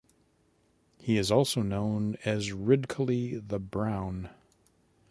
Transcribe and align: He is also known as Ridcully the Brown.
He 0.97 1.19
is 1.19 1.29
also 1.31 1.61
known 1.61 2.17
as 2.25 2.49
Ridcully 2.53 3.39
the 3.47 3.59
Brown. 3.59 4.31